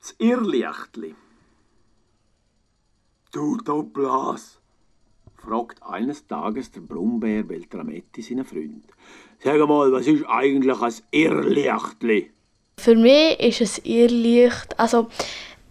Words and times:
Das 0.00 0.14
Irrlichtli. 0.18 1.14
Du 3.32 3.58
Dopplas, 3.58 4.58
fragt 5.36 5.82
eines 5.82 6.26
Tages 6.26 6.70
der 6.70 6.80
Brummbär 6.80 7.42
Beltrametti 7.42 8.22
seinen 8.22 8.46
Freund. 8.46 8.84
Sag 9.44 9.58
mal, 9.68 9.92
was 9.92 10.06
ist 10.06 10.24
eigentlich 10.26 10.80
ein 10.80 10.94
Irrlichtli? 11.10 12.30
Für 12.78 12.96
mich 12.96 13.38
ist 13.40 13.60
es 13.60 13.78
Irrlicht, 13.84 14.78
also 14.80 15.08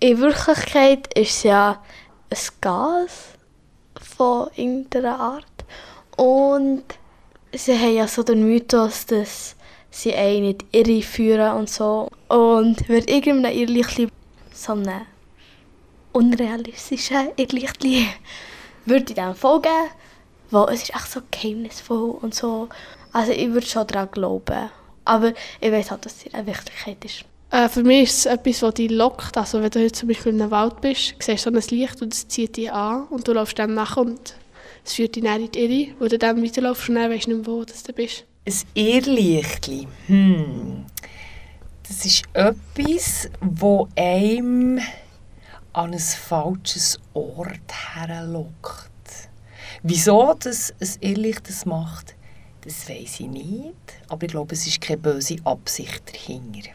in 0.00 0.18
Wirklichkeit 0.18 1.06
ist 1.16 1.30
es 1.30 1.42
ja 1.44 1.84
ein 2.28 2.38
Gas 2.60 3.28
von 4.02 4.48
irgendeiner 4.56 5.20
Art. 5.20 5.64
Und 6.16 6.82
sie 7.52 7.78
haben 7.78 7.94
ja 7.94 8.08
so 8.08 8.24
den 8.24 8.44
Mythos, 8.44 9.06
dass 9.06 9.54
sie 9.90 10.14
einen 10.14 10.46
nicht 10.46 10.64
irre 10.72 11.00
führen 11.02 11.58
und 11.58 11.70
so. 11.70 12.10
Und 12.28 12.88
wird 12.88 13.08
irgendein 13.08 13.56
Irrlichtli 13.56 14.08
so 14.56 14.72
einem 14.72 15.02
unrealistischen 16.12 17.28
Irrlichtli 17.36 18.06
würde 18.86 19.06
ich 19.08 19.14
dann 19.14 19.34
folgen, 19.34 19.90
weil 20.50 20.74
es 20.74 20.84
ist 20.84 20.94
echt 20.94 21.10
so 21.10 21.20
geheimnisvoll 21.30 22.18
und 22.22 22.34
so. 22.34 22.68
Also 23.12 23.32
ich 23.32 23.50
würde 23.50 23.66
schon 23.66 23.86
daran 23.86 24.10
glauben. 24.10 24.70
Aber 25.04 25.32
ich 25.60 25.70
weiß 25.72 25.90
halt, 25.90 26.04
dass 26.04 26.24
es 26.24 26.34
eine 26.34 26.46
Wichtigkeit 26.46 27.04
ist. 27.04 27.24
Äh, 27.50 27.68
für 27.68 27.82
mich 27.82 28.04
ist 28.04 28.18
es 28.18 28.26
etwas, 28.26 28.60
das 28.60 28.74
dich 28.74 28.90
lockt. 28.90 29.36
Also 29.36 29.62
wenn 29.62 29.70
du 29.70 29.80
jetzt 29.80 29.96
zum 29.96 30.08
Beispiel 30.08 30.32
in 30.32 30.42
einem 30.42 30.50
Wald 30.50 30.80
bist, 30.80 31.14
siehst 31.20 31.46
du 31.46 31.50
so 31.50 31.56
ein 31.56 31.78
Licht 31.78 32.02
und 32.02 32.12
es 32.12 32.26
zieht 32.26 32.56
dich 32.56 32.72
an 32.72 33.06
und 33.08 33.28
du 33.28 33.32
läufst 33.32 33.58
dann 33.58 33.74
nach 33.74 33.96
und 33.96 34.34
es 34.84 34.94
führt 34.94 35.16
dich 35.16 35.22
dann 35.22 35.40
in 35.40 35.50
die 35.50 35.58
Irre, 35.64 35.94
wo 35.98 36.06
du 36.06 36.18
dann 36.18 36.42
weiterläufst 36.42 36.88
und 36.88 36.96
dann 36.96 37.10
weißt 37.10 37.26
du 37.26 37.30
nicht 37.34 37.46
mehr, 37.46 37.54
wo 37.54 37.64
du 37.64 37.92
bist. 37.92 38.24
Ein 38.46 38.54
Irrlichtli. 38.74 39.86
Hm. 40.06 40.86
Das 41.88 42.04
ist 42.04 42.24
etwas, 42.32 43.30
das 43.40 43.88
einem 43.96 44.80
an 45.72 45.92
ein 45.92 45.98
falsches 45.98 46.98
Ort 47.14 47.94
herlockt. 47.94 48.90
Wieso 49.82 50.34
das 50.34 50.74
ein 50.80 51.36
das 51.44 51.64
macht, 51.64 52.16
das 52.62 52.88
weiß 52.88 53.20
ich 53.20 53.28
nicht. 53.28 53.74
Aber 54.08 54.24
ich 54.24 54.32
glaube, 54.32 54.54
es 54.54 54.66
ist 54.66 54.80
keine 54.80 54.98
böse 54.98 55.36
Absicht 55.44 56.02
dahinter. 56.12 56.70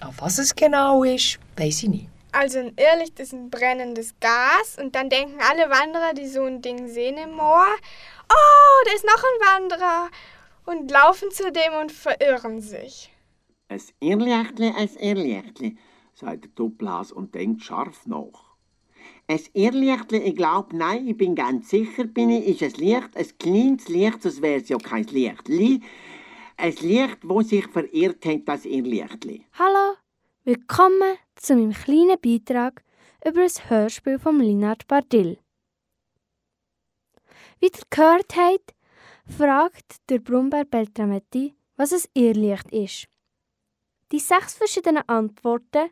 Auf 0.00 0.14
was 0.20 0.38
es 0.38 0.54
genau 0.54 1.02
ist, 1.02 1.40
weiß 1.56 1.82
ich 1.82 1.88
nicht. 1.88 2.08
Also 2.30 2.60
ein 2.60 2.72
Irrlicht 2.76 3.18
ist 3.18 3.32
ein 3.32 3.50
brennendes 3.50 4.14
Gas 4.20 4.78
und 4.80 4.94
dann 4.94 5.10
denken 5.10 5.38
alle 5.50 5.68
Wanderer, 5.68 6.14
die 6.14 6.28
so 6.28 6.44
ein 6.44 6.62
Ding 6.62 6.86
sehen 6.86 7.18
im 7.18 7.32
Moor, 7.32 7.66
oh, 8.30 8.84
da 8.86 8.94
ist 8.94 9.04
noch 9.04 9.22
ein 9.22 9.62
Wanderer 9.62 10.10
und 10.66 10.90
laufen 10.90 11.30
zu 11.32 11.50
dem 11.50 11.74
und 11.80 11.90
verirren 11.90 12.60
sich. 12.60 13.12
Ein 13.72 13.80
Irrlichtli, 14.00 14.68
ein 14.68 14.90
Irrlichtli, 15.00 15.78
sagt 16.12 16.44
der 16.44 16.50
Doppelhas 16.56 17.10
und 17.10 17.34
denkt 17.34 17.62
scharf 17.62 18.04
nach. 18.06 18.54
Ein 19.26 19.40
Irrlichtli, 19.54 20.18
ich 20.18 20.36
glaube, 20.36 20.76
nein, 20.76 21.08
ich 21.08 21.16
bin 21.16 21.34
ganz 21.34 21.70
sicher, 21.70 22.04
bin 22.04 22.28
ich, 22.28 22.60
ist 22.60 22.62
ein 22.62 22.78
Licht, 22.78 23.16
ein 23.16 23.38
kleines 23.38 23.88
Licht, 23.88 24.22
sonst 24.22 24.42
wäre 24.42 24.60
es 24.60 24.68
ja 24.68 24.76
kein 24.76 25.04
Lichtli. 25.04 25.80
Ein 26.58 26.74
Licht, 26.82 27.20
wo 27.22 27.40
sich 27.40 27.66
verirrt 27.66 28.26
hat, 28.26 28.42
das 28.44 28.66
Irrlichtli. 28.66 29.46
Hallo, 29.58 29.96
willkommen 30.44 31.16
zu 31.36 31.56
meinem 31.56 31.72
kleinen 31.72 32.20
Beitrag 32.20 32.84
über 33.26 33.40
das 33.40 33.70
Hörspiel 33.70 34.18
von 34.18 34.38
Linard 34.38 34.86
Bardill. 34.86 35.38
Wie 37.58 37.68
ihr 37.68 37.82
gehört 37.88 38.36
habt, 38.36 38.74
fragt 39.26 40.10
der 40.10 40.18
Brummbär 40.18 40.66
Beltrametti, 40.66 41.54
was 41.76 41.94
ein 41.94 42.02
Irrlicht 42.12 42.70
ist. 42.70 43.08
Die 44.12 44.18
sechs 44.18 44.52
verschiedenen 44.52 45.02
Antworten 45.08 45.88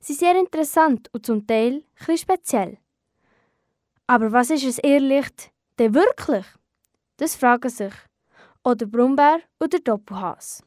sind 0.00 0.18
sehr 0.18 0.36
interessant 0.36 1.08
und 1.12 1.24
zum 1.24 1.46
Teil 1.46 1.84
etwas 2.00 2.20
speziell. 2.20 2.78
Aber 4.08 4.32
was 4.32 4.50
ist 4.50 4.64
ein 4.64 4.90
Irrlicht 4.90 5.52
denn 5.78 5.94
wirklich? 5.94 6.44
Das 7.18 7.36
fragen 7.36 7.68
sich 7.68 7.92
auch 8.64 8.74
der 8.74 8.86
Brummbär 8.86 9.38
und 9.60 9.72
der 9.72 9.80
Doppelhas. 9.80 10.64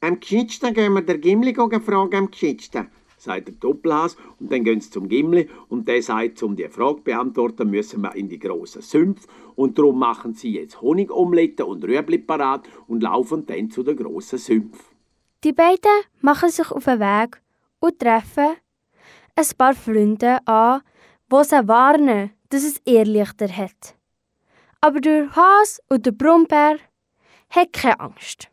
Am 0.00 0.18
geschicktesten 0.18 0.72
gehen 0.72 0.94
wir 0.94 1.02
der 1.02 1.18
Gimli 1.18 1.54
fragen, 1.54 2.14
am 2.16 2.30
geschicktesten, 2.30 2.88
sagt 3.18 3.48
der 3.48 3.54
Doppelhas. 3.56 4.16
Und 4.40 4.50
dann 4.50 4.64
gehen 4.64 4.80
sie 4.80 4.90
zum 4.90 5.10
Gimli 5.10 5.50
und 5.68 5.86
der 5.86 6.02
sagt, 6.02 6.42
um 6.42 6.56
die 6.56 6.68
Frage 6.70 6.96
zu 6.96 7.02
beantworten, 7.02 7.68
müssen 7.68 8.00
wir 8.00 8.14
in 8.14 8.30
die 8.30 8.38
grossen 8.38 8.80
Sümpfe. 8.80 9.28
Und 9.56 9.76
darum 9.76 9.98
machen 9.98 10.32
sie 10.32 10.54
jetzt 10.54 10.80
Honigomeletten 10.80 11.66
und 11.66 11.84
Rüebli 11.84 12.16
parat 12.16 12.66
und 12.86 13.02
laufen 13.02 13.44
dann 13.44 13.70
zu 13.70 13.82
den 13.82 13.96
grossen 13.96 14.38
Sümpfen. 14.38 14.95
Die 15.44 15.52
beiden 15.52 16.02
machen 16.20 16.50
sich 16.50 16.70
auf 16.70 16.84
den 16.84 17.00
Weg 17.00 17.40
und 17.78 17.98
treffen 17.98 18.56
ein 19.36 19.46
paar 19.58 19.74
Freunde 19.74 20.38
an, 20.46 20.80
die 21.30 21.44
sie 21.44 21.68
warnen, 21.68 22.30
dass 22.48 22.64
es 22.64 22.80
Irrlichter 22.84 23.48
hat. 23.48 23.96
Aber 24.80 25.00
der 25.00 25.34
Has 25.36 25.80
und 25.88 26.06
der 26.06 26.12
Brummbär 26.12 26.78
haben 27.50 27.72
keine 27.72 28.00
Angst. 28.00 28.48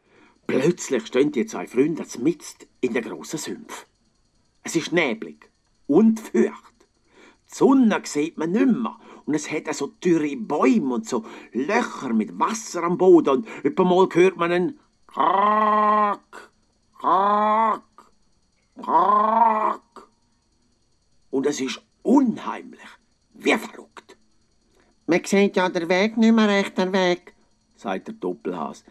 Plötzlich 0.48 1.08
stehen 1.08 1.32
die 1.32 1.46
zwei 1.46 1.68
Freunde 1.68 2.04
mitten 2.20 2.68
in 2.82 2.94
der 2.94 3.02
grossen 3.02 3.40
Sümpf. 3.40 3.86
Es 4.64 4.76
ist 4.76 4.92
neblig 4.92 5.50
und 5.88 6.20
feucht. 6.20 6.74
Die 7.50 7.56
Sonne 7.56 8.02
sieht 8.04 8.38
man 8.38 8.52
nicht 8.52 8.66
mehr. 8.66 8.98
Und 9.26 9.36
es 9.36 9.50
hat 9.52 9.74
so 9.74 9.88
dürre 9.88 10.36
Bäume 10.36 10.96
und 10.96 11.08
so 11.08 11.26
Löcher 11.54 12.14
mit 12.14 12.38
Wasser 12.38 12.84
am 12.84 12.98
Boden. 12.98 13.48
Und 13.64 13.80
mal 13.80 14.10
hört 14.12 14.38
man 14.38 14.52
einen 14.52 14.80
Krack. 15.08 16.52
Und 21.31 21.46
es 21.46 21.59
ist 21.59 21.81
unheimlich, 22.02 22.80
wie 23.34 23.58
verrückt. 23.58 24.16
Man 25.06 25.24
sieht 25.25 25.58
ja 25.58 25.68
den 25.68 25.90
Weg 25.90 26.16
nicht 26.16 26.34
mehr 26.34 26.47
recht, 26.47 26.78
der 26.78 26.94
Weg, 26.94 27.34
sagt 27.75 28.08
der 28.08 28.13
Doppelhas. 28.16 28.86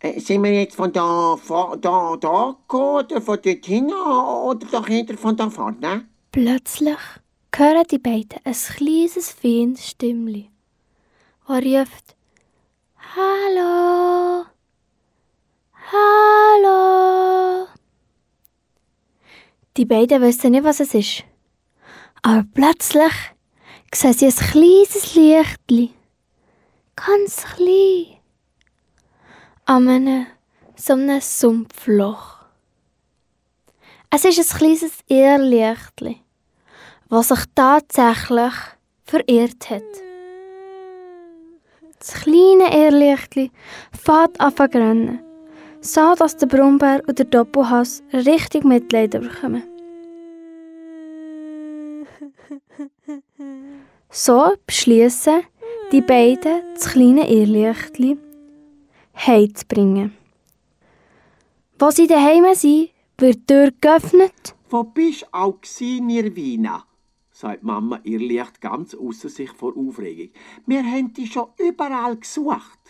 Äh, 0.00 0.18
sind 0.20 0.42
wir 0.44 0.52
jetzt 0.52 0.76
von 0.76 0.92
da, 0.92 1.36
von 1.36 1.78
da, 1.80 2.16
da 2.16 2.56
gekommen, 2.58 3.04
oder 3.04 3.20
von 3.20 3.38
dort 3.42 3.66
hin, 3.66 3.92
oder 3.92 4.66
doch 4.70 4.86
hinter 4.86 5.18
von 5.18 5.36
da 5.36 5.50
vorne? 5.50 6.06
Plötzlich 6.32 6.98
hören 7.54 7.84
die 7.90 7.98
beiden 7.98 8.40
ein 8.44 8.52
kleines, 8.52 9.30
feines 9.32 9.90
Stimmli, 9.90 10.50
das 11.46 11.62
ruft 11.62 12.16
«Hallo! 13.14 14.46
Hallo!» 15.92 17.66
Die 19.76 19.84
beiden 19.84 20.22
wissen 20.22 20.52
nicht, 20.52 20.64
was 20.64 20.80
es 20.80 20.94
ist. 20.94 21.24
Aber 22.22 22.44
plötzlich 22.54 23.12
sehen 23.94 24.12
sie 24.12 24.26
ein 24.26 24.32
kleines 24.32 25.14
Lichtli. 25.14 25.92
Ganz 26.96 27.44
klein. 27.44 28.18
An 29.66 29.88
einem 29.88 30.26
so 30.76 30.92
einem 30.92 31.20
Sumpfloch. 31.20 32.36
Es 34.10 34.24
ist 34.24 34.38
ein 34.38 34.58
kleines 34.58 34.92
Irrlichtli, 35.08 36.22
das 37.08 37.28
sich 37.28 37.44
tatsächlich 37.54 38.54
verirrt 39.04 39.70
hat. 39.70 39.82
Das 41.98 42.14
kleine 42.14 42.74
Irrlichtli 42.76 43.50
fährt 43.92 44.40
an 44.40 44.56
zu 44.56 45.25
so 45.86 46.14
dass 46.14 46.36
der 46.36 46.46
Brummbär 46.46 47.02
und 47.06 47.18
der 47.18 47.26
Doppelhass 47.26 48.02
richtig 48.12 48.64
Mitleid 48.64 49.12
bekommen. 49.12 49.62
So 54.10 54.52
beschließen 54.66 55.42
die 55.92 56.00
beiden 56.00 56.62
das 56.74 56.90
kleine 56.90 57.30
Irrlichtli 57.30 58.18
heimzubringen. 59.14 60.16
Wo 61.78 61.90
sie 61.90 62.06
daheim 62.06 62.54
sind, 62.54 62.90
wird 63.18 63.36
die 63.36 63.46
Tür 63.46 63.70
geöffnet. 63.80 64.54
Wo 64.70 64.82
bist 64.82 65.26
auch 65.32 65.60
gsi, 65.60 66.00
Nirvina? 66.00 66.84
sagt 67.30 67.62
Mama 67.62 68.00
ihr 68.02 68.18
Licht 68.18 68.60
ganz 68.62 68.94
außer 68.94 69.28
sich 69.28 69.50
vor 69.52 69.76
Aufregung. 69.76 70.30
Wir 70.66 70.82
haben 70.82 71.12
dich 71.12 71.32
schon 71.32 71.50
überall 71.58 72.16
gesucht. 72.16 72.85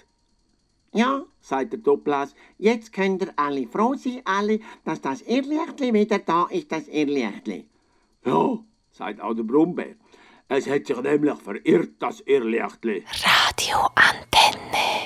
Ja, 0.96 1.24
sagt 1.40 1.72
der 1.72 1.80
Doppelhaus, 1.80 2.34
jetzt 2.58 2.92
könnt 2.92 3.22
ihr 3.22 3.32
alle 3.36 3.66
froh 3.66 3.94
sein, 3.94 4.22
alle, 4.24 4.60
dass 4.84 5.00
das 5.00 5.20
Irrlichtli 5.22 5.92
wieder 5.92 6.18
da 6.18 6.46
ist, 6.50 6.72
das 6.72 6.88
Irrlichtli. 6.88 7.68
Ja, 8.24 8.58
sagt 8.90 9.20
auch 9.20 9.34
der 9.34 9.42
Brummbär. 9.42 9.94
Es 10.48 10.68
hat 10.68 10.86
sich 10.86 11.00
nämlich 11.00 11.34
verirrt, 11.34 11.94
das 11.98 12.20
Irrlichtli. 12.20 13.04
Radioantenne. 13.24 15.05